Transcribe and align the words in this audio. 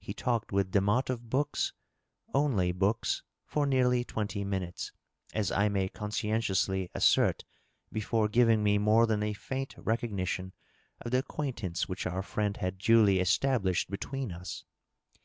He 0.00 0.12
talked 0.12 0.50
with 0.50 0.72
Demotte 0.72 1.08
of 1.08 1.30
books, 1.30 1.72
only 2.34 2.72
books, 2.72 3.22
for 3.46 3.64
nearly 3.64 4.02
twenty 4.02 4.42
minutes, 4.44 4.90
as 5.32 5.52
I 5.52 5.68
may 5.68 5.88
conscientiously 5.88 6.90
assert, 6.94 7.44
before 7.92 8.26
giving 8.26 8.64
me 8.64 8.78
more 8.78 9.06
than 9.06 9.22
a 9.22 9.34
faint 9.34 9.76
recog 9.78 10.10
nition 10.10 10.50
of 11.00 11.12
the 11.12 11.18
acquaintance 11.18 11.88
which 11.88 12.08
our 12.08 12.22
friend 12.22 12.56
had 12.56 12.76
duly 12.76 13.20
established 13.20 13.88
between 13.88 14.32
us. 14.32 14.64